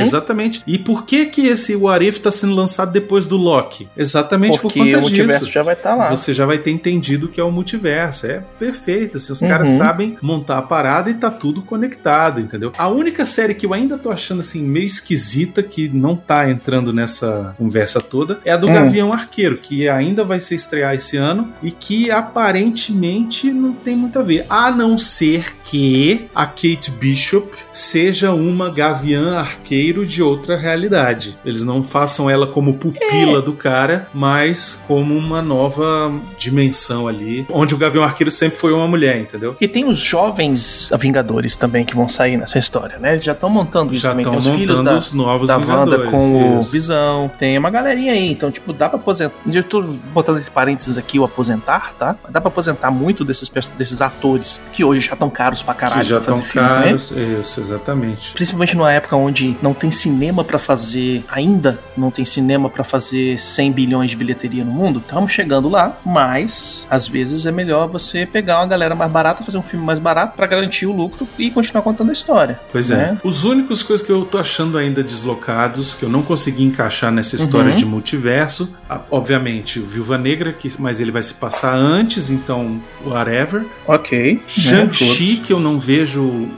[0.00, 0.62] exatamente.
[0.66, 3.88] E por que que esse What If tá sendo lançado depois do Loki?
[3.96, 5.52] Exatamente Porque por conta o multiverso disso.
[5.52, 6.08] já vai estar lá.
[6.10, 8.26] Você já vai ter entendido que é o multiverso.
[8.26, 9.16] É perfeito.
[9.16, 9.48] Assim, os Uhum.
[9.48, 12.72] caras sabem montar a parada e tá tudo conectado, entendeu?
[12.78, 16.92] A única série que eu ainda tô achando assim meio esquisita, que não tá entrando
[16.92, 18.74] nessa conversa toda, é a do Hum.
[18.74, 24.18] Gavião Arqueiro, que ainda vai se estrear esse ano e que aparentemente não tem muito
[24.18, 24.44] a ver.
[24.48, 31.36] A não ser que a Kate Bishop seja uma Gavião Arqueiro de outra realidade.
[31.44, 37.74] Eles não façam ela como pupila do cara, mas como uma nova dimensão ali, onde
[37.74, 39.56] o Gavião Arqueiro sempre foi uma mulher, entendeu?
[39.60, 43.12] E tem os jovens Vingadores também que vão sair nessa história, né?
[43.12, 44.26] Eles já estão montando isso Já também.
[44.26, 46.72] Tem os filhos da, os novos da Wanda com o isso.
[46.72, 47.30] Visão.
[47.38, 48.30] Tem uma galerinha aí.
[48.30, 49.34] Então, tipo, dá pra aposentar.
[49.46, 52.16] Eu tô botando entre parênteses aqui o aposentar, tá?
[52.28, 56.08] Dá pra aposentar muito desses, desses atores que hoje já estão caros pra caralho que
[56.08, 56.82] já estão filme, né?
[56.84, 57.10] caros.
[57.12, 58.32] Isso, exatamente.
[58.32, 63.38] Principalmente numa época onde não tem cinema pra fazer, ainda não tem cinema pra fazer
[63.38, 64.98] 100 bilhões de bilheteria no mundo.
[64.98, 69.58] Estamos chegando lá, mas às vezes é melhor você pegar uma galera mais barata, fazer
[69.58, 72.58] um filme mais barato pra garantir o lucro e continuar contando a história.
[72.72, 73.18] Pois né?
[73.22, 73.26] é.
[73.28, 77.36] Os únicos coisas que eu tô achando ainda deslocados, que eu não consegui encaixar nessa
[77.36, 77.76] história Uhum.
[77.76, 78.74] de multiverso,
[79.10, 83.64] obviamente, o Viúva Negra, que, mas ele vai se passar antes, então, whatever.
[83.86, 84.34] Ok.
[84.34, 84.40] né?
[84.46, 86.48] Shang-Chi, que eu não vejo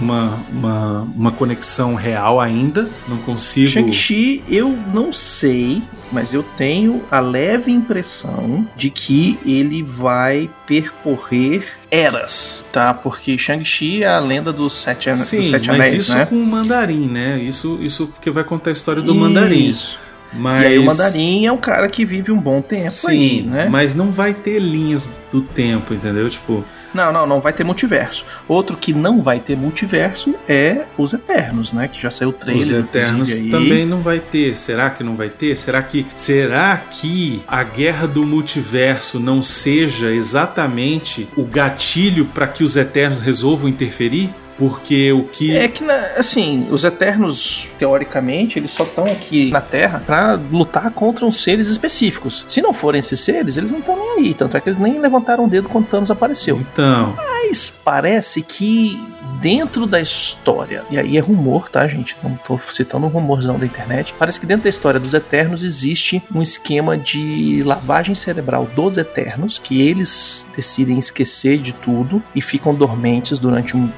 [0.00, 2.88] uma, uma, uma conexão real ainda.
[3.08, 3.68] Não consigo.
[3.70, 11.64] Shang-Chi, eu não sei, mas eu tenho a leve impressão de que ele vai percorrer
[11.90, 12.92] eras, tá?
[12.94, 16.26] Porque Shang-Chi é a lenda dos sete, an- Sim, dos sete mas anéis, isso né?
[16.26, 17.38] com o mandarim, né?
[17.42, 19.68] Isso, isso porque vai contar a história do mandarim.
[19.68, 19.98] Isso.
[20.32, 20.64] Mas...
[20.64, 23.68] E aí o mandarim é um cara que vive um bom tempo Sim, aí, né?
[23.70, 26.28] mas não vai ter linhas do tempo, entendeu?
[26.28, 26.64] Tipo,
[26.96, 28.24] Não, não, não vai ter multiverso.
[28.48, 31.88] Outro que não vai ter multiverso é os Eternos, né?
[31.88, 32.62] Que já saiu o trailer.
[32.62, 34.56] Os Eternos também não vai ter.
[34.56, 35.56] Será que não vai ter?
[35.58, 42.64] Será que será que a guerra do multiverso não seja exatamente o gatilho para que
[42.64, 44.34] os Eternos resolvam interferir?
[44.58, 49.60] Porque o que É que, na- assim, os Eternos, teoricamente, eles só estão aqui na
[49.60, 52.44] Terra pra lutar contra uns seres específicos.
[52.48, 54.34] Se não forem esses seres, eles não estão nem aí.
[54.34, 56.58] Tanto é que eles nem levantaram o dedo quando Thanos apareceu.
[56.60, 58.98] então, Mas parece que
[59.40, 62.16] dentro da história, e aí é rumor, tá, gente?
[62.22, 64.14] Não tô citando um rumorzão da internet.
[64.18, 69.60] Parece que dentro da história dos Eternos existe um esquema de lavagem cerebral dos Eternos,
[69.62, 73.88] que eles decidem esquecer de tudo e ficam dormentes durante um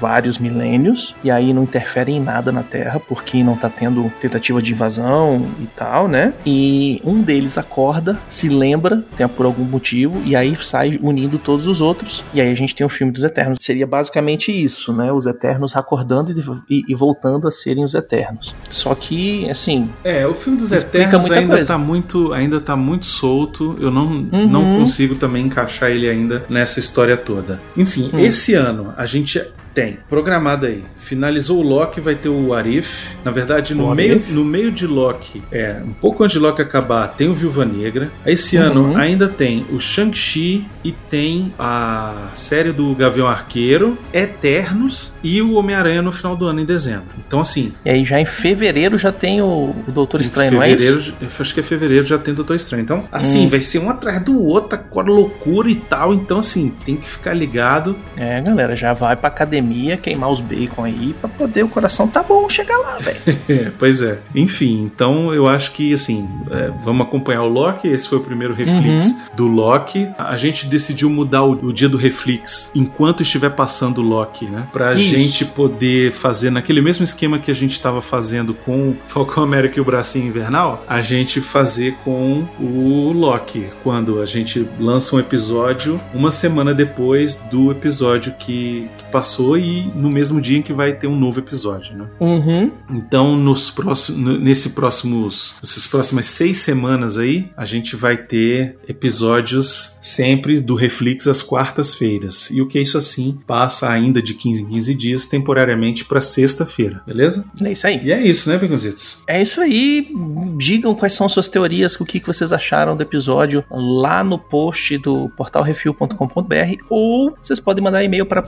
[0.00, 4.60] vários milênios, e aí não interfere em nada na Terra, porque não tá tendo tentativa
[4.62, 6.32] de invasão e tal, né?
[6.46, 11.66] E um deles acorda, se lembra, tem por algum motivo, e aí sai unindo todos
[11.66, 13.58] os outros, e aí a gente tem o filme dos Eternos.
[13.60, 15.12] Seria basicamente isso, né?
[15.12, 16.32] Os Eternos acordando
[16.68, 18.54] e, e, e voltando a serem os Eternos.
[18.70, 19.88] Só que, assim.
[20.02, 21.72] É, o filme dos Eternos ainda coisa.
[21.74, 23.76] tá, muito, ainda tá muito solto.
[23.80, 24.48] Eu não, Uhum.
[24.48, 27.60] não consigo também encaixar ele ainda nessa história toda.
[27.76, 28.18] Enfim, Hum.
[28.18, 29.42] esse ano a gente
[29.74, 30.82] tem programado aí.
[30.96, 33.08] Finalizou o Loki, vai ter o Arif.
[33.24, 34.32] Na verdade, no O meio, Arif.
[34.32, 38.10] no meio de Loki, é, um pouco antes de Loki acabar, tem o Viúva Negra.
[38.24, 38.62] Esse Uhum.
[38.64, 45.54] ano ainda tem o Shang-Chi e tem a série do Gavião Arqueiro, Eternos e o
[45.54, 47.04] Homem-Aranha no final do ano, em dezembro.
[47.26, 50.62] Então, assim, E aí já em fevereiro já tem o, o Doutor Estranho, em não
[50.62, 51.14] é fevereiro, isso?
[51.20, 52.82] eu acho que é fevereiro já tem Doutor Estranho.
[52.82, 53.48] Então, assim, Hum.
[53.48, 56.12] vai ser um atrás do outro, com a loucura e tal.
[56.14, 57.96] Então, assim, tem que ficar ligado.
[58.16, 59.63] É, galera, já vai pra academia
[60.02, 63.72] queimar os bacon aí pra poder o coração tá bom chegar lá, velho.
[63.78, 64.18] Pois é.
[64.34, 67.88] Enfim, então eu acho que, assim, é, vamos acompanhar o Loki.
[67.88, 69.20] Esse foi o primeiro reflex Uhum.
[69.36, 70.08] do Loki.
[70.18, 74.66] A gente decidiu mudar o, o dia do reflex enquanto estiver passando o Loki, né?
[74.72, 75.04] Pra Isso.
[75.16, 79.78] gente poder fazer naquele mesmo esquema que a gente estava fazendo com o Falcão América
[79.78, 85.18] e o Bracinho Invernal, a gente fazer com o Loki, quando a gente lança um
[85.20, 90.72] episódio uma semana depois do episódio que, que passou e no mesmo dia em que
[90.72, 92.06] vai ter um novo episódio, né?
[92.20, 92.70] Uhum.
[92.90, 99.98] Então, nos próximos, nesse próximos, essas próximas seis semanas aí, a gente vai ter episódios
[100.00, 102.50] sempre do Reflex às quartas-feiras.
[102.50, 106.20] E o que é isso assim passa ainda de 15 em 15 dias, temporariamente para
[106.20, 107.44] sexta-feira, beleza?
[107.62, 108.00] É isso aí.
[108.04, 109.22] E é isso, né, Beconzitos?
[109.26, 110.08] É isso aí.
[110.56, 115.28] Digam quais são suas teorias, o que vocês acharam do episódio lá no post do
[115.36, 118.42] portalrefil.com.br ou vocês podem mandar e-mail para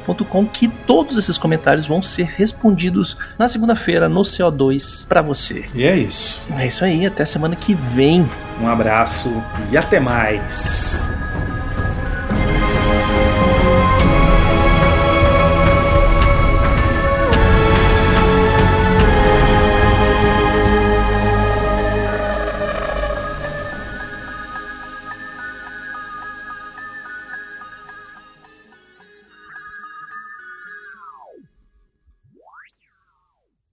[0.00, 5.66] portalrefil.gmail.com que todos esses comentários vão ser respondidos na segunda-feira no CO2 para você.
[5.74, 6.42] E é isso.
[6.56, 8.28] É isso aí, até semana que vem.
[8.60, 11.10] Um abraço e até mais.